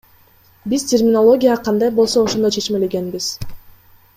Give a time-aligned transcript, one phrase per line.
[0.73, 3.29] Биз терминология кандай болсо ошондой чечмелегенбиз.